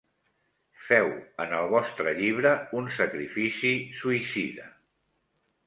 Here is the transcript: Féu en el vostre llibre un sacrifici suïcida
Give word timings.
Féu 0.85 1.09
en 1.45 1.53
el 1.57 1.69
vostre 1.75 2.15
llibre 2.21 2.55
un 2.81 2.89
sacrifici 2.97 3.73
suïcida 4.03 4.69